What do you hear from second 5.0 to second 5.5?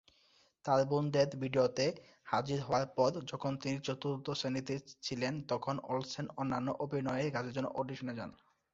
ছিলেন,